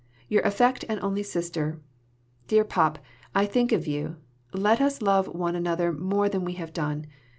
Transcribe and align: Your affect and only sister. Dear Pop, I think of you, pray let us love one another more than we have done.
Your 0.27 0.41
affect 0.41 0.83
and 0.89 0.99
only 1.01 1.21
sister. 1.21 1.79
Dear 2.47 2.63
Pop, 2.63 2.97
I 3.35 3.45
think 3.45 3.71
of 3.71 3.85
you, 3.85 4.15
pray 4.51 4.59
let 4.61 4.81
us 4.81 4.99
love 4.99 5.27
one 5.27 5.55
another 5.55 5.93
more 5.93 6.27
than 6.27 6.43
we 6.43 6.53
have 6.53 6.73
done. 6.73 7.05